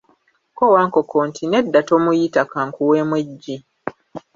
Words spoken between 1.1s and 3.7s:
nti, "nedda tomuyita kankuweemu eggi."